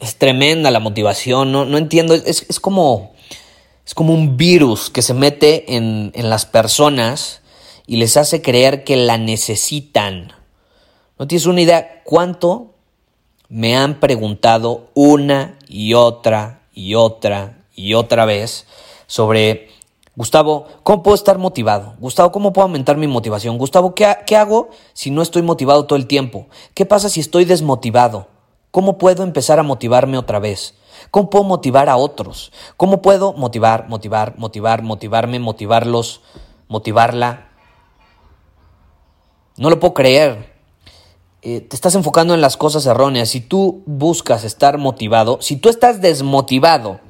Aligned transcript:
Es 0.00 0.16
tremenda 0.16 0.70
la 0.70 0.80
motivación. 0.80 1.52
No, 1.52 1.64
no 1.64 1.78
entiendo. 1.78 2.14
Es, 2.14 2.46
es, 2.48 2.60
como. 2.60 3.12
Es 3.86 3.94
como 3.94 4.14
un 4.14 4.36
virus 4.36 4.90
que 4.90 5.02
se 5.02 5.14
mete 5.14 5.76
en, 5.76 6.12
en 6.14 6.30
las 6.30 6.46
personas 6.46 7.40
y 7.86 7.96
les 7.96 8.16
hace 8.16 8.40
creer 8.40 8.84
que 8.84 8.96
la 8.96 9.18
necesitan. 9.18 10.32
No 11.18 11.26
tienes 11.26 11.46
una 11.46 11.60
idea 11.60 12.02
cuánto 12.04 12.74
me 13.48 13.76
han 13.76 13.98
preguntado 13.98 14.90
una 14.94 15.58
y 15.68 15.94
otra 15.94 16.62
y 16.72 16.94
otra 16.94 17.64
y 17.74 17.94
otra 17.94 18.24
vez 18.24 18.66
sobre 19.06 19.70
Gustavo, 20.16 20.66
¿cómo 20.82 21.02
puedo 21.02 21.14
estar 21.14 21.38
motivado? 21.38 21.94
Gustavo, 21.98 22.30
¿cómo 22.30 22.52
puedo 22.52 22.64
aumentar 22.66 22.96
mi 22.96 23.06
motivación? 23.06 23.58
Gustavo, 23.58 23.94
¿qué, 23.94 24.14
¿qué, 24.26 24.36
hago 24.36 24.70
si 24.92 25.10
no 25.10 25.22
estoy 25.22 25.42
motivado 25.42 25.86
todo 25.86 25.96
el 25.96 26.06
tiempo? 26.06 26.46
¿Qué 26.74 26.84
pasa 26.84 27.08
si 27.08 27.20
estoy 27.20 27.44
desmotivado? 27.44 28.28
¿Cómo 28.70 28.98
puedo 28.98 29.22
empezar 29.22 29.58
a 29.58 29.62
motivarme 29.62 30.16
otra 30.18 30.38
vez? 30.38 30.74
¿Cómo 31.10 31.30
puedo 31.30 31.44
motivar 31.44 31.88
a 31.88 31.96
otros? 31.96 32.52
¿Cómo 32.76 33.02
puedo 33.02 33.32
motivar, 33.32 33.88
motivar, 33.88 34.38
motivar, 34.38 34.82
motivarme, 34.82 35.38
motivarlos, 35.38 36.20
motivarla? 36.68 37.48
No 39.56 39.70
lo 39.70 39.80
puedo 39.80 39.94
creer. 39.94 40.54
Eh, 41.42 41.60
te 41.60 41.74
estás 41.74 41.94
enfocando 41.94 42.34
en 42.34 42.40
las 42.40 42.56
cosas 42.56 42.86
erróneas. 42.86 43.30
Si 43.30 43.40
tú 43.40 43.82
buscas 43.86 44.44
estar 44.44 44.78
motivado, 44.78 45.38
si 45.40 45.56
tú 45.56 45.68
estás 45.68 46.00
desmotivado, 46.00 47.00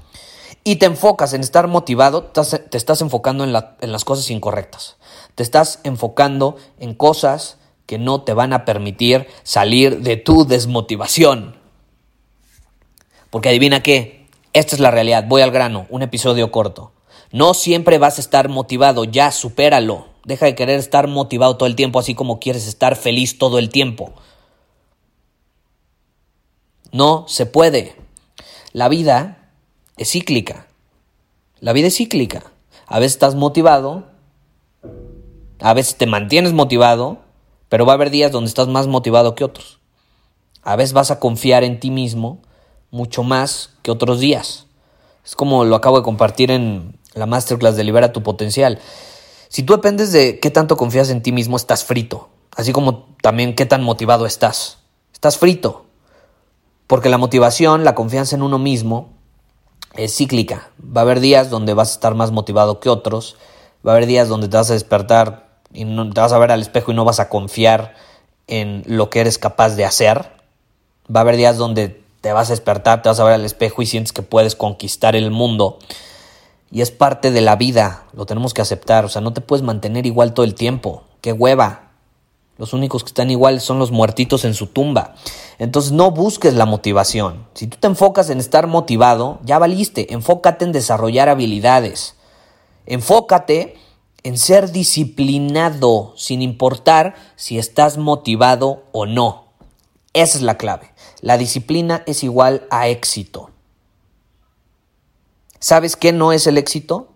y 0.63 0.77
te 0.77 0.87
enfocas 0.87 1.33
en 1.33 1.41
estar 1.41 1.69
motivado, 1.69 2.25
te 2.25 2.77
estás 2.77 3.01
enfocando 3.01 3.45
en, 3.45 3.55
en, 3.81 3.93
las 3.93 4.05
cosas 4.05 4.31
incorrectas. 4.31 4.97
Te 5.35 5.43
estás 5.43 5.81
enfocando 5.85 6.57
en 6.79 6.95
cosas 6.95 7.57
que 7.91 7.99
no 7.99 8.23
te 8.23 8.35
van 8.35 8.53
a 8.53 8.65
permitir 8.65 9.27
salir 9.43 10.03
de 10.03 10.17
tu 10.17 10.47
desmotivación. 10.47 11.57
Porque 13.31 13.49
adivina 13.49 13.83
qué, 13.83 14.29
esta 14.53 14.77
es 14.77 14.81
la 14.81 14.93
realidad, 14.93 15.25
voy 15.27 15.43
al 15.43 15.51
grano, 15.51 15.89
un 15.91 16.03
episodio 16.03 16.53
corto. 16.53 16.93
No 17.33 17.53
siempre 17.53 17.99
vas 17.99 18.19
a 18.19 18.21
estar 18.21 18.49
motivado, 18.49 19.03
ya 19.03 19.33
supéralo. 19.33 20.07
Deja 20.25 20.47
de 20.47 20.55
querer 20.55 20.79
estar 20.79 21.09
motivado 21.09 21.57
todo 21.57 21.67
el 21.67 21.75
tiempo, 21.75 21.99
así 21.99 22.15
como 22.15 22.39
quieres 22.39 22.69
estar 22.69 22.95
feliz 22.95 23.39
todo 23.39 23.59
el 23.59 23.71
tiempo. 23.71 24.13
No 26.93 27.25
se 27.27 27.45
puede. 27.45 27.97
La 28.73 28.89
vida 28.89 29.51
es 29.97 30.13
cíclica. 30.13 30.69
La 31.59 31.73
vida 31.73 31.89
es 31.89 31.97
cíclica. 31.97 32.45
A 32.87 33.01
veces 33.01 33.15
estás 33.15 33.35
motivado, 33.35 34.05
a 35.59 35.75
veces 35.75 35.97
te 35.97 36.07
mantienes 36.07 36.53
motivado, 36.53 37.29
pero 37.71 37.87
va 37.87 37.93
a 37.93 37.95
haber 37.95 38.11
días 38.11 38.33
donde 38.33 38.49
estás 38.49 38.69
más 38.69 38.89
motivado 38.89 39.35
que 39.35 39.45
otros. 39.45 39.79
A 40.63 40.77
veces 40.77 40.93
vas 40.93 41.11
a 41.11 41.19
confiar 41.19 41.65
en 41.65 41.81
ti 41.81 41.91
mismo 41.91 42.43
mucho 42.91 43.23
más 43.23 43.71
que 43.83 43.91
otros 43.91 44.21
días. 44.21 44.67
Es 45.25 45.37
como 45.37 45.65
lo 45.65 45.77
acabo 45.77 45.97
de 45.97 46.03
compartir 46.03 46.51
en 46.51 46.99
la 47.15 47.27
masterclass 47.27 47.77
de 47.77 47.85
Libera 47.85 48.13
tu 48.13 48.23
Potencial. 48.23 48.81
Si 49.49 49.63
tú 49.63 49.73
dependes 49.73 50.13
de 50.13 50.41
qué 50.41 50.51
tanto 50.51 50.77
confías 50.77 51.11
en 51.11 51.23
ti 51.23 51.31
mismo, 51.31 51.57
estás 51.57 51.85
frito. 51.85 52.29
Así 52.57 52.73
como 52.73 53.07
también 53.23 53.55
qué 53.55 53.67
tan 53.67 53.85
motivado 53.85 54.27
estás. 54.27 54.79
Estás 55.13 55.39
frito. 55.39 55.87
Porque 56.89 57.09
la 57.09 57.19
motivación, 57.19 57.85
la 57.85 57.95
confianza 57.95 58.35
en 58.35 58.43
uno 58.43 58.59
mismo, 58.59 59.11
es 59.95 60.17
cíclica. 60.17 60.71
Va 60.85 61.03
a 61.03 61.05
haber 61.05 61.21
días 61.21 61.51
donde 61.51 61.73
vas 61.73 61.91
a 61.91 61.95
estar 61.95 62.17
más 62.17 62.33
motivado 62.33 62.81
que 62.81 62.89
otros. 62.89 63.37
Va 63.87 63.93
a 63.93 63.95
haber 63.95 64.07
días 64.07 64.29
donde 64.29 64.49
te 64.49 64.57
vas 64.57 64.71
a 64.71 64.75
despertar 64.75 65.50
y 65.73 65.85
no, 65.85 66.11
te 66.11 66.21
vas 66.21 66.33
a 66.33 66.39
ver 66.39 66.53
al 66.53 66.61
espejo 66.61 66.93
y 66.93 66.95
no 66.95 67.05
vas 67.05 67.21
a 67.21 67.29
confiar 67.29 67.95
en 68.47 68.83
lo 68.87 69.11
que 69.11 69.21
eres 69.21 69.39
capaz 69.39 69.71
de 69.77 69.85
hacer. 69.85 70.33
Va 71.15 71.21
a 71.21 71.23
haber 71.23 71.37
días 71.37 71.57
donde 71.57 72.03
te 72.21 72.33
vas 72.33 72.49
a 72.49 72.53
despertar, 72.53 73.03
te 73.03 73.09
vas 73.09 73.21
a 73.21 73.25
ver 73.25 73.35
al 73.35 73.45
espejo 73.45 73.83
y 73.83 73.87
sientes 73.87 74.13
que 74.13 74.23
puedes 74.23 74.57
conquistar 74.57 75.17
el 75.17 75.31
mundo. 75.31 75.79
Y 76.71 76.83
es 76.83 76.91
parte 76.91 77.31
de 77.31 77.41
la 77.41 77.57
vida, 77.57 78.05
lo 78.13 78.27
tenemos 78.27 78.55
que 78.55 78.63
aceptar. 78.63 79.05
O 79.05 79.09
sea, 79.09 79.21
no 79.21 79.33
te 79.33 79.41
puedes 79.41 79.65
mantener 79.65 80.07
igual 80.07 80.35
todo 80.35 80.45
el 80.45 80.55
tiempo. 80.55 81.05
¡Qué 81.21 81.33
hueva! 81.33 81.91
Los 82.59 82.75
únicos 82.75 83.03
que 83.03 83.09
están 83.09 83.31
iguales 83.31 83.63
son 83.63 83.79
los 83.79 83.91
muertitos 83.91 84.45
en 84.45 84.53
su 84.55 84.67
tumba. 84.67 85.15
Entonces 85.59 85.93
no 85.93 86.11
busques 86.11 86.55
la 86.55 86.67
motivación. 86.67 87.47
Si 87.55 87.67
tú 87.67 87.79
te 87.81 87.87
enfocas 87.87 88.29
en 88.29 88.39
estar 88.39 88.67
motivado, 88.67 89.39
ya 89.45 89.59
valiste. 89.59 90.13
Enfócate 90.13 90.67
en 90.67 90.73
desarrollar 90.73 91.31
habilidades. 91.31 92.17
Enfócate 92.85 93.77
en 94.23 94.39
ser 94.39 94.73
disciplinado 94.73 96.15
sin 96.17 96.43
importar 96.43 97.15
si 97.37 97.59
estás 97.59 97.99
motivado 97.99 98.85
o 98.93 99.07
no. 99.07 99.47
Esa 100.13 100.39
es 100.39 100.43
la 100.43 100.57
clave. 100.57 100.93
La 101.21 101.39
disciplina 101.39 102.03
es 102.07 102.25
igual 102.25 102.67
a 102.71 102.89
éxito. 102.89 103.51
¿Sabes 105.59 105.97
qué 105.97 106.13
no 106.13 106.33
es 106.33 106.47
el 106.47 106.59
éxito? 106.59 107.09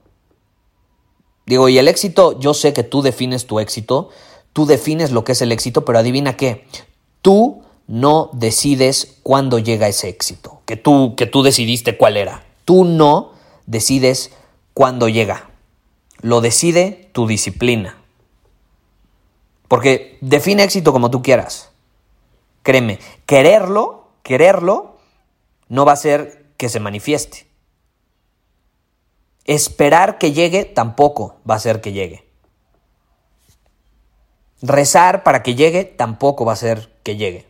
Digo, 1.47 1.69
y 1.69 1.79
el 1.79 1.89
éxito, 1.89 2.39
yo 2.39 2.55
sé 2.55 2.73
que 2.73 2.83
tú 2.85 3.03
defines 3.03 3.47
tu 3.47 3.61
éxito, 3.61 4.11
Tú 4.55 4.67
defines 4.67 5.11
lo 5.11 5.25
que 5.25 5.33
es 5.33 5.43
el 5.43 5.51
éxito, 5.51 5.85
pero 5.85 5.99
adivina 5.99 6.37
qué. 6.37 6.65
Tú 7.21 7.65
no 7.89 8.31
decides 8.33 9.19
cuándo 9.25 9.59
llega 9.59 9.89
ese 9.89 10.09
éxito, 10.09 10.63
que 10.65 10.77
tú, 10.77 11.17
que 11.17 11.27
tú 11.27 11.43
decidiste 11.43 11.99
cuál 11.99 12.17
era. 12.17 12.47
Tú 12.65 12.85
no 12.85 13.33
decides 13.67 14.31
cuándo 14.73 15.09
llega. 15.09 15.51
Lo 16.25 16.41
decide 16.41 17.11
tu 17.13 17.27
disciplina. 17.27 17.99
Porque 19.69 20.17
define 20.23 20.65
éxito 20.65 20.91
como 20.91 21.11
tú 21.11 21.21
quieras. 21.21 21.71
Créeme, 22.63 22.99
quererlo, 23.27 24.09
quererlo, 24.23 24.97
no 25.69 25.85
va 25.85 25.93
a 25.93 25.97
ser 25.97 26.47
que 26.57 26.71
se 26.71 26.81
manifieste. 26.81 27.47
Esperar 29.45 30.17
que 30.17 30.33
llegue 30.33 30.65
tampoco 30.65 31.43
va 31.49 31.57
a 31.57 31.59
ser 31.59 31.83
que 31.83 31.93
llegue. 31.93 32.27
Rezar 34.63 35.25
para 35.25 35.43
que 35.43 35.55
llegue 35.55 35.85
tampoco 35.85 36.47
va 36.47 36.55
a 36.55 36.57
ser 36.57 36.91
que 37.03 37.17
llegue. 37.17 37.47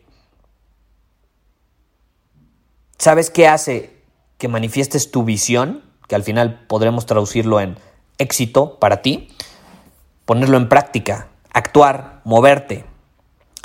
¿Sabes 2.99 3.31
qué 3.31 3.47
hace 3.47 4.03
que 4.37 4.49
manifiestes 4.49 5.13
tu 5.13 5.23
visión? 5.23 5.85
Que 6.09 6.17
al 6.17 6.25
final 6.25 6.67
podremos 6.67 7.07
traducirlo 7.07 7.61
en 7.61 7.79
éxito 8.19 8.79
para 8.79 9.03
ti. 9.03 9.29
Ponerlo 10.25 10.57
en 10.57 10.69
práctica, 10.69 11.29
actuar, 11.53 12.21
moverte. 12.25 12.85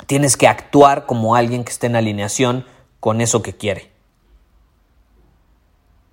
Tienes 0.06 0.36
que 0.36 0.48
actuar 0.48 1.06
como 1.06 1.34
alguien 1.34 1.64
que 1.64 1.72
esté 1.72 1.86
en 1.86 1.96
alineación 1.96 2.66
con 3.00 3.20
eso 3.20 3.42
que 3.42 3.56
quiere. 3.56 3.90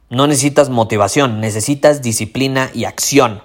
No 0.09 0.25
necesitas 0.27 0.69
motivación, 0.69 1.41
necesitas 1.41 2.01
disciplina 2.01 2.71
y 2.73 2.85
acción. 2.85 3.41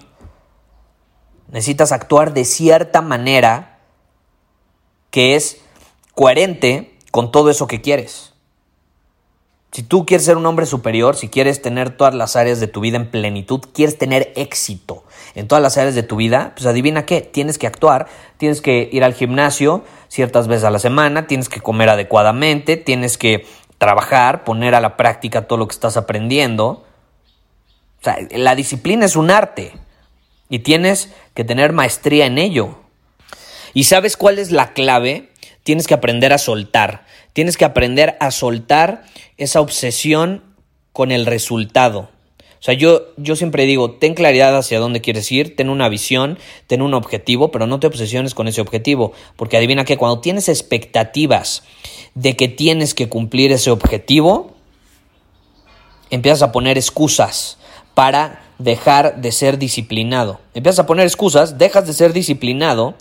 Necesitas 1.48 1.90
actuar 1.90 2.32
de 2.32 2.44
cierta 2.44 3.02
manera 3.02 3.80
que 5.10 5.34
es 5.34 5.60
coherente 6.14 6.98
con 7.10 7.32
todo 7.32 7.50
eso 7.50 7.66
que 7.66 7.80
quieres. 7.80 8.31
Si 9.72 9.82
tú 9.82 10.06
quieres 10.06 10.24
ser 10.24 10.36
un 10.36 10.46
hombre 10.46 10.66
superior, 10.66 11.16
si 11.16 11.28
quieres 11.28 11.62
tener 11.62 11.96
todas 11.96 12.14
las 12.14 12.36
áreas 12.36 12.60
de 12.60 12.68
tu 12.68 12.80
vida 12.80 12.98
en 12.98 13.10
plenitud, 13.10 13.60
quieres 13.72 13.98
tener 13.98 14.32
éxito 14.36 15.04
en 15.34 15.48
todas 15.48 15.62
las 15.62 15.78
áreas 15.78 15.94
de 15.94 16.02
tu 16.02 16.16
vida, 16.16 16.52
pues 16.54 16.66
adivina 16.66 17.06
qué, 17.06 17.22
tienes 17.22 17.58
que 17.58 17.66
actuar, 17.66 18.06
tienes 18.36 18.60
que 18.60 18.90
ir 18.92 19.02
al 19.02 19.14
gimnasio 19.14 19.82
ciertas 20.08 20.46
veces 20.46 20.64
a 20.64 20.70
la 20.70 20.78
semana, 20.78 21.26
tienes 21.26 21.48
que 21.48 21.60
comer 21.60 21.88
adecuadamente, 21.88 22.76
tienes 22.76 23.16
que, 23.16 23.46
trabajar, 23.82 24.44
poner 24.44 24.76
a 24.76 24.80
la 24.80 24.96
práctica 24.96 25.48
todo 25.48 25.58
lo 25.58 25.66
que 25.66 25.72
estás 25.72 25.96
aprendiendo. 25.96 26.84
O 28.00 28.04
sea, 28.04 28.16
la 28.30 28.54
disciplina 28.54 29.06
es 29.06 29.16
un 29.16 29.28
arte 29.28 29.72
y 30.48 30.60
tienes 30.60 31.12
que 31.34 31.42
tener 31.42 31.72
maestría 31.72 32.26
en 32.26 32.38
ello. 32.38 32.78
¿Y 33.74 33.82
sabes 33.82 34.16
cuál 34.16 34.38
es 34.38 34.52
la 34.52 34.72
clave? 34.72 35.31
Tienes 35.62 35.86
que 35.86 35.94
aprender 35.94 36.32
a 36.32 36.38
soltar. 36.38 37.04
Tienes 37.32 37.56
que 37.56 37.64
aprender 37.64 38.16
a 38.20 38.30
soltar 38.30 39.04
esa 39.36 39.60
obsesión 39.60 40.42
con 40.92 41.12
el 41.12 41.26
resultado. 41.26 42.10
O 42.62 42.64
sea, 42.64 42.74
yo, 42.74 43.08
yo 43.16 43.34
siempre 43.34 43.64
digo, 43.64 43.90
ten 43.90 44.14
claridad 44.14 44.56
hacia 44.56 44.78
dónde 44.78 45.00
quieres 45.00 45.32
ir, 45.32 45.56
ten 45.56 45.68
una 45.68 45.88
visión, 45.88 46.38
ten 46.68 46.80
un 46.80 46.94
objetivo, 46.94 47.50
pero 47.50 47.66
no 47.66 47.80
te 47.80 47.88
obsesiones 47.88 48.34
con 48.34 48.46
ese 48.46 48.60
objetivo, 48.60 49.12
porque 49.34 49.56
adivina 49.56 49.84
que 49.84 49.96
cuando 49.96 50.20
tienes 50.20 50.48
expectativas 50.48 51.64
de 52.14 52.36
que 52.36 52.46
tienes 52.46 52.94
que 52.94 53.08
cumplir 53.08 53.50
ese 53.50 53.72
objetivo, 53.72 54.54
empiezas 56.10 56.42
a 56.42 56.52
poner 56.52 56.78
excusas 56.78 57.58
para 57.94 58.44
dejar 58.58 59.20
de 59.20 59.32
ser 59.32 59.58
disciplinado. 59.58 60.38
Empiezas 60.54 60.78
a 60.78 60.86
poner 60.86 61.06
excusas, 61.06 61.58
dejas 61.58 61.84
de 61.86 61.94
ser 61.94 62.12
disciplinado 62.12 62.94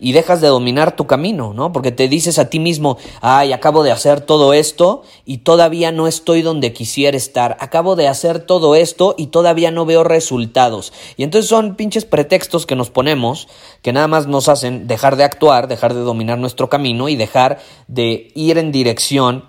y 0.00 0.12
dejas 0.12 0.40
de 0.40 0.48
dominar 0.48 0.96
tu 0.96 1.06
camino, 1.06 1.52
¿no? 1.54 1.72
Porque 1.72 1.92
te 1.92 2.08
dices 2.08 2.38
a 2.38 2.48
ti 2.50 2.58
mismo, 2.58 2.98
ay, 3.20 3.52
acabo 3.52 3.82
de 3.82 3.90
hacer 3.90 4.20
todo 4.20 4.52
esto 4.52 5.02
y 5.24 5.38
todavía 5.38 5.92
no 5.92 6.06
estoy 6.06 6.42
donde 6.42 6.72
quisiera 6.72 7.16
estar, 7.16 7.56
acabo 7.60 7.96
de 7.96 8.08
hacer 8.08 8.40
todo 8.40 8.74
esto 8.74 9.14
y 9.18 9.28
todavía 9.28 9.70
no 9.70 9.86
veo 9.86 10.04
resultados. 10.04 10.92
Y 11.16 11.24
entonces 11.24 11.48
son 11.48 11.74
pinches 11.74 12.04
pretextos 12.04 12.66
que 12.66 12.76
nos 12.76 12.90
ponemos 12.90 13.48
que 13.82 13.92
nada 13.92 14.08
más 14.08 14.26
nos 14.26 14.48
hacen 14.48 14.86
dejar 14.86 15.16
de 15.16 15.24
actuar, 15.24 15.68
dejar 15.68 15.94
de 15.94 16.00
dominar 16.00 16.38
nuestro 16.38 16.68
camino 16.68 17.08
y 17.08 17.16
dejar 17.16 17.58
de 17.86 18.30
ir 18.34 18.58
en 18.58 18.72
dirección 18.72 19.44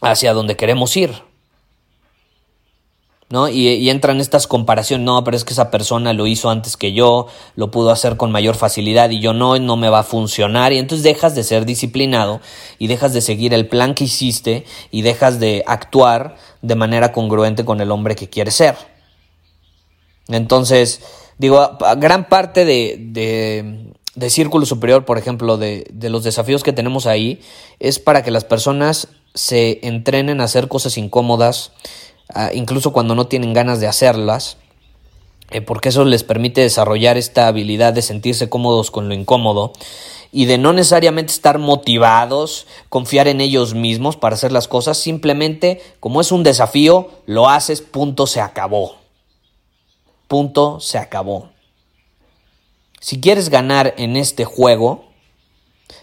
hacia 0.00 0.32
donde 0.32 0.56
queremos 0.56 0.96
ir. 0.96 1.25
¿No? 3.28 3.48
Y, 3.48 3.90
entran 3.90 4.20
estas 4.20 4.46
comparaciones, 4.46 5.04
no, 5.04 5.24
pero 5.24 5.36
es 5.36 5.44
que 5.44 5.52
esa 5.52 5.70
persona 5.70 6.12
lo 6.12 6.26
hizo 6.26 6.48
antes 6.48 6.76
que 6.76 6.92
yo, 6.92 7.26
lo 7.56 7.70
pudo 7.70 7.90
hacer 7.90 8.16
con 8.16 8.30
mayor 8.30 8.54
facilidad 8.54 9.10
y 9.10 9.20
yo 9.20 9.32
no, 9.32 9.58
no 9.58 9.76
me 9.76 9.88
va 9.88 10.00
a 10.00 10.04
funcionar. 10.04 10.72
Y 10.72 10.78
entonces 10.78 11.02
dejas 11.02 11.34
de 11.34 11.42
ser 11.42 11.66
disciplinado 11.66 12.40
y 12.78 12.86
dejas 12.86 13.12
de 13.12 13.20
seguir 13.20 13.52
el 13.52 13.68
plan 13.68 13.94
que 13.94 14.04
hiciste 14.04 14.64
y 14.90 15.02
dejas 15.02 15.40
de 15.40 15.64
actuar 15.66 16.36
de 16.62 16.74
manera 16.76 17.12
congruente 17.12 17.64
con 17.64 17.80
el 17.80 17.90
hombre 17.90 18.14
que 18.14 18.28
quieres 18.28 18.54
ser. 18.54 18.76
Entonces, 20.28 21.00
digo, 21.38 21.78
gran 21.98 22.28
parte 22.28 22.64
de, 22.64 22.96
de, 22.98 23.92
de 24.14 24.30
Círculo 24.30 24.66
Superior, 24.66 25.04
por 25.04 25.18
ejemplo, 25.18 25.56
de, 25.56 25.86
de 25.92 26.10
los 26.10 26.24
desafíos 26.24 26.62
que 26.62 26.72
tenemos 26.72 27.06
ahí, 27.06 27.40
es 27.80 27.98
para 27.98 28.22
que 28.22 28.30
las 28.30 28.44
personas 28.44 29.08
se 29.34 29.86
entrenen 29.86 30.40
a 30.40 30.44
hacer 30.44 30.66
cosas 30.66 30.96
incómodas, 30.96 31.72
incluso 32.54 32.92
cuando 32.92 33.14
no 33.14 33.26
tienen 33.26 33.52
ganas 33.52 33.80
de 33.80 33.86
hacerlas, 33.86 34.58
eh, 35.50 35.60
porque 35.60 35.90
eso 35.90 36.04
les 36.04 36.24
permite 36.24 36.60
desarrollar 36.60 37.16
esta 37.16 37.46
habilidad 37.46 37.92
de 37.92 38.02
sentirse 38.02 38.48
cómodos 38.48 38.90
con 38.90 39.08
lo 39.08 39.14
incómodo 39.14 39.72
y 40.32 40.46
de 40.46 40.58
no 40.58 40.72
necesariamente 40.72 41.32
estar 41.32 41.58
motivados, 41.58 42.66
confiar 42.88 43.28
en 43.28 43.40
ellos 43.40 43.74
mismos 43.74 44.16
para 44.16 44.34
hacer 44.34 44.50
las 44.50 44.66
cosas, 44.66 44.98
simplemente 44.98 45.80
como 46.00 46.20
es 46.20 46.32
un 46.32 46.42
desafío, 46.42 47.10
lo 47.26 47.48
haces, 47.48 47.80
punto, 47.80 48.26
se 48.26 48.40
acabó. 48.40 48.96
Punto, 50.26 50.80
se 50.80 50.98
acabó. 50.98 51.50
Si 53.00 53.20
quieres 53.20 53.48
ganar 53.48 53.94
en 53.98 54.16
este 54.16 54.44
juego, 54.44 55.04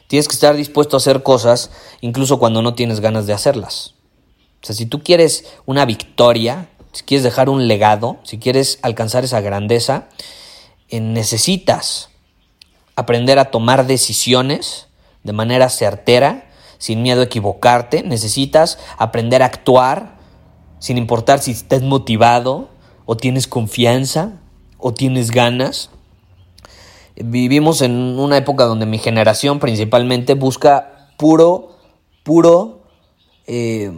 tienes 0.08 0.30
que 0.30 0.36
estar 0.36 0.56
dispuesto 0.56 0.96
a 0.96 1.00
hacer 1.00 1.22
cosas 1.22 1.70
incluso 2.00 2.40
cuando 2.40 2.62
no 2.62 2.76
tienes 2.76 3.02
ganas 3.02 3.28
de 3.28 3.34
hacerlas. 3.34 3.94
O 4.64 4.66
sea, 4.66 4.76
si 4.76 4.86
tú 4.86 5.04
quieres 5.04 5.44
una 5.66 5.84
victoria, 5.84 6.70
si 6.94 7.04
quieres 7.04 7.24
dejar 7.24 7.50
un 7.50 7.68
legado, 7.68 8.20
si 8.24 8.38
quieres 8.38 8.80
alcanzar 8.82 9.26
esa 9.26 9.42
grandeza, 9.42 10.08
eh, 10.88 11.02
necesitas 11.02 12.10
aprender 12.96 13.40
a 13.40 13.52
tomar 13.52 13.86
decisiones 13.88 14.88
de 15.24 15.34
manera 15.34 15.68
certera, 15.68 16.50
sin 16.78 17.02
miedo 17.02 17.20
a 17.20 17.26
equivocarte. 17.26 18.04
Necesitas 18.04 18.80
aprender 18.98 19.44
a 19.44 19.48
actuar 19.48 20.18
sin 20.80 20.98
importar 20.98 21.40
si 21.40 21.52
estés 21.52 21.82
motivado 21.82 22.70
o 23.06 23.18
tienes 23.18 23.48
confianza 23.48 24.40
o 24.78 24.94
tienes 24.94 25.32
ganas. 25.32 25.90
Vivimos 27.18 27.82
en 27.82 28.18
una 28.18 28.38
época 28.38 28.64
donde 28.64 28.86
mi 28.86 28.98
generación 28.98 29.60
principalmente 29.60 30.36
busca 30.36 31.10
puro, 31.18 31.78
puro 32.24 32.84
eh, 33.46 33.92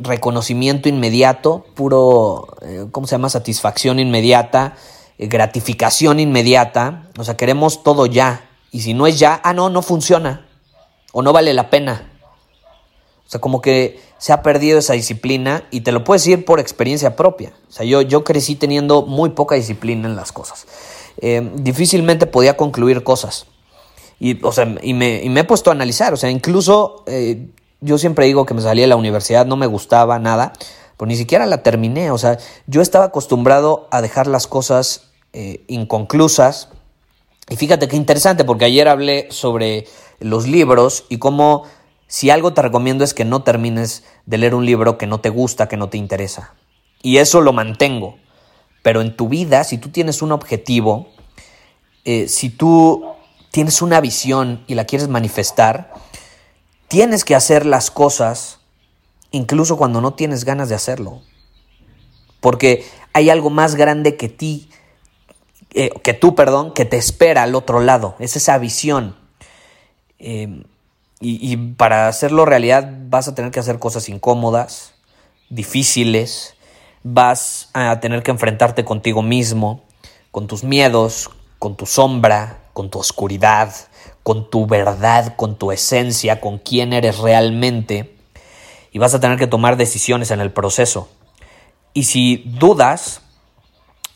reconocimiento 0.00 0.88
inmediato, 0.88 1.64
puro, 1.74 2.48
eh, 2.62 2.86
¿cómo 2.90 3.06
se 3.06 3.12
llama? 3.12 3.28
Satisfacción 3.28 3.98
inmediata, 3.98 4.74
eh, 5.18 5.26
gratificación 5.26 6.20
inmediata. 6.20 7.08
O 7.18 7.24
sea, 7.24 7.36
queremos 7.36 7.82
todo 7.82 8.06
ya. 8.06 8.48
Y 8.72 8.80
si 8.80 8.94
no 8.94 9.06
es 9.06 9.18
ya, 9.18 9.40
ah, 9.44 9.52
no, 9.52 9.68
no 9.70 9.82
funciona. 9.82 10.46
O 11.12 11.22
no 11.22 11.32
vale 11.32 11.52
la 11.54 11.70
pena. 11.70 12.10
O 13.26 13.30
sea, 13.30 13.40
como 13.40 13.60
que 13.60 14.00
se 14.18 14.32
ha 14.32 14.42
perdido 14.42 14.78
esa 14.78 14.94
disciplina 14.94 15.64
y 15.70 15.82
te 15.82 15.92
lo 15.92 16.02
puedo 16.02 16.16
decir 16.16 16.44
por 16.44 16.58
experiencia 16.60 17.14
propia. 17.16 17.52
O 17.68 17.72
sea, 17.72 17.84
yo, 17.84 18.02
yo 18.02 18.24
crecí 18.24 18.56
teniendo 18.56 19.02
muy 19.02 19.30
poca 19.30 19.54
disciplina 19.54 20.08
en 20.08 20.16
las 20.16 20.32
cosas. 20.32 20.66
Eh, 21.20 21.48
difícilmente 21.54 22.26
podía 22.26 22.56
concluir 22.56 23.04
cosas. 23.04 23.46
Y, 24.18 24.44
o 24.44 24.52
sea, 24.52 24.74
y, 24.82 24.94
me, 24.94 25.22
y 25.22 25.28
me 25.28 25.40
he 25.40 25.44
puesto 25.44 25.70
a 25.70 25.74
analizar. 25.74 26.12
O 26.12 26.16
sea, 26.16 26.30
incluso 26.30 27.04
yo 27.80 27.98
siempre 27.98 28.26
digo 28.26 28.46
que 28.46 28.54
me 28.54 28.62
salí 28.62 28.82
de 28.82 28.86
la 28.86 28.96
universidad, 28.96 29.46
no 29.46 29.56
me 29.56 29.66
gustaba 29.66 30.18
nada, 30.18 30.52
pero 30.96 31.06
ni 31.06 31.16
siquiera 31.16 31.46
la 31.46 31.62
terminé. 31.62 32.10
O 32.10 32.18
sea, 32.18 32.38
yo 32.66 32.82
estaba 32.82 33.06
acostumbrado 33.06 33.88
a 33.90 34.02
dejar 34.02 34.26
las 34.26 34.46
cosas 34.46 35.08
eh, 35.32 35.64
inconclusas. 35.68 36.68
Y 37.48 37.56
fíjate 37.56 37.88
qué 37.88 37.96
interesante, 37.96 38.44
porque 38.44 38.66
ayer 38.66 38.88
hablé 38.88 39.28
sobre 39.30 39.86
los 40.20 40.46
libros 40.46 41.04
y 41.08 41.18
cómo 41.18 41.64
si 42.06 42.30
algo 42.30 42.52
te 42.52 42.62
recomiendo 42.62 43.04
es 43.04 43.14
que 43.14 43.24
no 43.24 43.42
termines 43.42 44.04
de 44.26 44.38
leer 44.38 44.54
un 44.54 44.66
libro 44.66 44.98
que 44.98 45.06
no 45.06 45.20
te 45.20 45.30
gusta, 45.30 45.68
que 45.68 45.76
no 45.76 45.88
te 45.88 45.96
interesa. 45.96 46.54
Y 47.02 47.18
eso 47.18 47.40
lo 47.40 47.52
mantengo. 47.52 48.16
Pero 48.82 49.00
en 49.00 49.16
tu 49.16 49.28
vida, 49.28 49.64
si 49.64 49.78
tú 49.78 49.90
tienes 49.90 50.20
un 50.20 50.32
objetivo, 50.32 51.08
eh, 52.04 52.28
si 52.28 52.50
tú 52.50 53.04
tienes 53.50 53.82
una 53.82 54.00
visión 54.00 54.64
y 54.66 54.74
la 54.74 54.84
quieres 54.86 55.08
manifestar, 55.08 55.92
Tienes 56.90 57.24
que 57.24 57.36
hacer 57.36 57.66
las 57.66 57.92
cosas 57.92 58.58
incluso 59.30 59.76
cuando 59.76 60.00
no 60.00 60.14
tienes 60.14 60.44
ganas 60.44 60.68
de 60.68 60.74
hacerlo. 60.74 61.22
Porque 62.40 62.84
hay 63.12 63.30
algo 63.30 63.48
más 63.48 63.76
grande 63.76 64.16
que 64.16 64.28
ti, 64.28 64.68
eh, 65.72 65.90
que 66.02 66.14
tú, 66.14 66.34
perdón, 66.34 66.74
que 66.74 66.84
te 66.84 66.96
espera 66.96 67.44
al 67.44 67.54
otro 67.54 67.78
lado. 67.78 68.16
Es 68.18 68.34
esa 68.34 68.58
visión. 68.58 69.14
Em, 70.18 70.64
y, 71.20 71.52
y 71.52 71.56
para 71.56 72.08
hacerlo 72.08 72.44
realidad 72.44 72.92
vas 73.08 73.28
a 73.28 73.36
tener 73.36 73.52
que 73.52 73.60
hacer 73.60 73.78
cosas 73.78 74.08
incómodas, 74.08 74.94
difíciles, 75.48 76.56
vas 77.04 77.70
a 77.72 78.00
tener 78.00 78.24
que 78.24 78.32
enfrentarte 78.32 78.84
contigo 78.84 79.22
mismo, 79.22 79.84
con 80.32 80.48
tus 80.48 80.64
miedos, 80.64 81.30
con 81.60 81.76
tu 81.76 81.86
sombra, 81.86 82.64
con 82.72 82.90
tu 82.90 82.98
oscuridad, 82.98 83.72
con 84.22 84.50
tu 84.50 84.66
verdad, 84.66 85.34
con 85.36 85.56
tu 85.56 85.72
esencia, 85.72 86.40
con 86.40 86.58
quién 86.58 86.92
eres 86.92 87.18
realmente, 87.18 88.16
y 88.92 88.98
vas 88.98 89.14
a 89.14 89.20
tener 89.20 89.38
que 89.38 89.46
tomar 89.46 89.76
decisiones 89.76 90.30
en 90.30 90.40
el 90.40 90.52
proceso. 90.52 91.08
Y 91.94 92.04
si 92.04 92.44
dudas, 92.46 93.22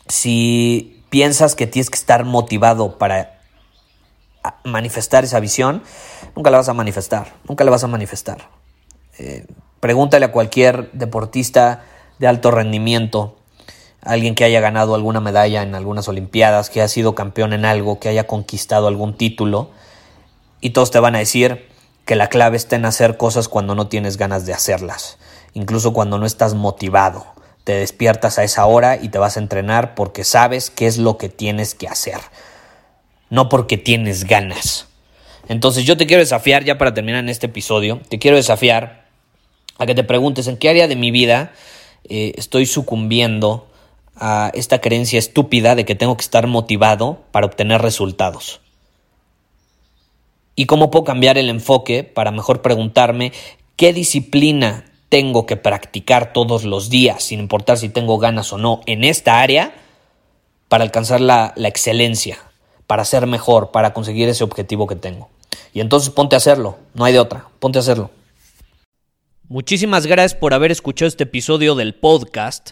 si 0.07 1.03
piensas 1.09 1.55
que 1.55 1.67
tienes 1.67 1.89
que 1.89 1.97
estar 1.97 2.25
motivado 2.25 2.97
para 2.97 3.39
manifestar 4.63 5.23
esa 5.23 5.39
visión, 5.39 5.81
nunca 6.35 6.51
la 6.51 6.57
vas 6.57 6.69
a 6.69 6.73
manifestar, 6.73 7.33
nunca 7.47 7.63
la 7.63 7.71
vas 7.71 7.83
a 7.83 7.87
manifestar. 7.87 8.49
Eh, 9.17 9.45
pregúntale 9.79 10.25
a 10.25 10.31
cualquier 10.31 10.91
deportista 10.91 11.83
de 12.19 12.27
alto 12.27 12.51
rendimiento, 12.51 13.37
alguien 14.01 14.35
que 14.35 14.43
haya 14.43 14.59
ganado 14.59 14.93
alguna 14.95 15.19
medalla 15.19 15.63
en 15.63 15.73
algunas 15.73 16.07
Olimpiadas, 16.07 16.69
que 16.69 16.81
haya 16.81 16.87
sido 16.87 17.15
campeón 17.15 17.53
en 17.53 17.65
algo, 17.65 17.99
que 17.99 18.09
haya 18.09 18.27
conquistado 18.27 18.87
algún 18.87 19.17
título, 19.17 19.71
y 20.65 20.71
todos 20.71 20.89
te 20.89 20.99
van 20.99 21.13
a 21.13 21.19
decir 21.19 21.67
que 22.05 22.15
la 22.15 22.27
clave 22.27 22.57
está 22.57 22.75
en 22.75 22.85
hacer 22.85 23.17
cosas 23.17 23.47
cuando 23.47 23.75
no 23.75 23.87
tienes 23.87 24.17
ganas 24.17 24.47
de 24.47 24.53
hacerlas, 24.53 25.19
incluso 25.53 25.93
cuando 25.93 26.17
no 26.17 26.25
estás 26.25 26.55
motivado. 26.55 27.23
Te 27.63 27.73
despiertas 27.73 28.39
a 28.39 28.43
esa 28.43 28.65
hora 28.65 28.97
y 28.99 29.09
te 29.09 29.19
vas 29.19 29.37
a 29.37 29.41
entrenar 29.41 29.93
porque 29.93 30.23
sabes 30.23 30.71
qué 30.71 30.87
es 30.87 30.97
lo 30.97 31.19
que 31.19 31.29
tienes 31.29 31.75
que 31.75 31.87
hacer, 31.87 32.17
no 33.29 33.47
porque 33.47 33.77
tienes 33.77 34.23
ganas. 34.23 34.87
Entonces 35.47 35.85
yo 35.85 35.97
te 35.97 36.07
quiero 36.07 36.21
desafiar, 36.21 36.63
ya 36.63 36.79
para 36.79 36.95
terminar 36.95 37.19
en 37.19 37.29
este 37.29 37.45
episodio, 37.45 38.01
te 38.09 38.17
quiero 38.17 38.35
desafiar 38.35 39.05
a 39.77 39.85
que 39.85 39.93
te 39.93 40.03
preguntes 40.03 40.47
en 40.47 40.57
qué 40.57 40.69
área 40.69 40.87
de 40.87 40.95
mi 40.95 41.11
vida 41.11 41.53
eh, 42.05 42.33
estoy 42.37 42.65
sucumbiendo 42.65 43.67
a 44.15 44.49
esta 44.55 44.81
creencia 44.81 45.19
estúpida 45.19 45.75
de 45.75 45.85
que 45.85 45.93
tengo 45.93 46.17
que 46.17 46.23
estar 46.23 46.47
motivado 46.47 47.19
para 47.31 47.45
obtener 47.45 47.83
resultados 47.83 48.64
y 50.55 50.65
cómo 50.65 50.91
puedo 50.91 51.03
cambiar 51.03 51.37
el 51.37 51.49
enfoque 51.49 52.03
para 52.03 52.31
mejor 52.31 52.61
preguntarme 52.61 53.31
¿Qué 53.75 53.91
disciplina 53.91 54.85
tengo 55.09 55.45
que 55.45 55.57
practicar 55.57 56.31
todos 56.31 56.63
los 56.63 56.89
días, 56.89 57.23
sin 57.23 57.41
importar 57.41 57.77
si 57.77 57.89
tengo 57.89 58.17
ganas 58.19 58.53
o 58.53 58.57
no, 58.57 58.79
en 58.85 59.03
esta 59.03 59.41
área, 59.41 59.75
para 60.69 60.85
alcanzar 60.85 61.19
la, 61.19 61.51
la 61.57 61.67
excelencia, 61.67 62.37
para 62.87 63.03
ser 63.03 63.27
mejor, 63.27 63.71
para 63.71 63.93
conseguir 63.93 64.29
ese 64.29 64.45
objetivo 64.45 64.87
que 64.87 64.95
tengo? 64.95 65.29
Y 65.73 65.81
entonces 65.81 66.09
ponte 66.09 66.35
a 66.35 66.37
hacerlo, 66.37 66.77
no 66.93 67.03
hay 67.03 67.11
de 67.11 67.19
otra, 67.19 67.49
ponte 67.59 67.79
a 67.79 67.81
hacerlo. 67.81 68.11
Muchísimas 69.49 70.05
gracias 70.05 70.39
por 70.39 70.53
haber 70.53 70.71
escuchado 70.71 71.07
este 71.07 71.25
episodio 71.25 71.75
del 71.75 71.95
podcast. 71.95 72.71